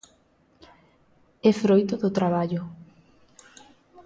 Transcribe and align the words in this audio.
É 1.49 1.51
froito 1.61 1.93
do 2.03 2.09
traballo. 2.17 2.61